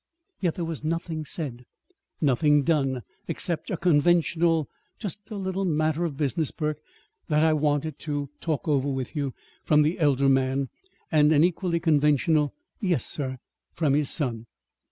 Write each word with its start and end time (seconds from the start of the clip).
Yet 0.39 0.55
there 0.55 0.65
was 0.65 0.83
nothing 0.83 1.25
said, 1.25 1.63
nothing 2.19 2.63
done, 2.63 3.03
except 3.27 3.69
a 3.69 3.77
conventional 3.77 4.67
"Just 4.97 5.29
a 5.29 5.35
little 5.35 5.63
matter 5.63 6.05
of 6.05 6.17
business, 6.17 6.49
Burke, 6.49 6.79
that 7.27 7.43
I 7.43 7.53
wanted 7.53 7.99
to 7.99 8.31
talk 8.41 8.67
over 8.67 8.89
with 8.89 9.15
you," 9.15 9.35
from 9.63 9.83
the 9.83 9.99
elder 9.99 10.27
man; 10.27 10.69
and 11.11 11.31
an 11.31 11.43
equally 11.43 11.79
conventional 11.79 12.51
"Yes, 12.79 13.05
sir," 13.05 13.37
from 13.73 13.93
his 13.93 14.09
son. 14.09 14.47